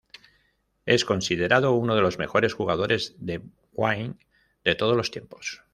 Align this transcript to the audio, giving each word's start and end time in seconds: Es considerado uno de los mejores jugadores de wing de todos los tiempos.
Es 0.87 1.05
considerado 1.05 1.73
uno 1.75 1.93
de 1.93 2.01
los 2.01 2.17
mejores 2.17 2.55
jugadores 2.55 3.13
de 3.19 3.43
wing 3.73 4.15
de 4.63 4.73
todos 4.73 4.97
los 4.97 5.11
tiempos. 5.11 5.61